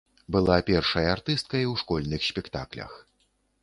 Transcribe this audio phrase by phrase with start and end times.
[0.35, 3.01] Была першай артысткай у школьных спектаклях.